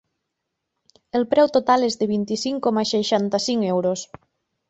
El 1.19 1.25
preu 1.33 1.51
total 1.57 1.85
és 1.89 1.99
de 2.03 2.09
vint-i-cinc 2.13 2.63
coma 2.69 2.87
seixanta-cinc 2.95 3.67
euros. 3.77 4.07